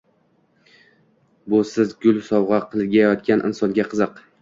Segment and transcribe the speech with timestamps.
[1.55, 4.23] Bu siz gul sovg‘a qilayotgan insonga qiziq